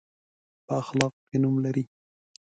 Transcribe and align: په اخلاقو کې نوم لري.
په 0.65 0.73
اخلاقو 0.81 1.21
کې 1.27 1.37
نوم 1.43 1.55
لري. 1.65 1.83